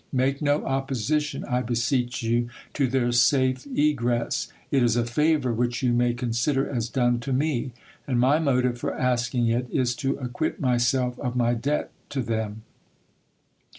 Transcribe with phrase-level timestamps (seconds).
[0.11, 5.83] Make no opposition, I beseech you, to their safe egress; it is a favour which
[5.83, 7.71] you may consider as done t<5 me,
[8.07, 12.63] and my motive for asking it is to acquit myself of my debt to them.